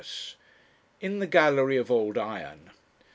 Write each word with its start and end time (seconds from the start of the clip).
IN 0.99 1.19
THE 1.19 1.27
GALLERY 1.27 1.77
OF 1.77 1.91
OLD 1.91 2.17
IRON. 2.17 2.71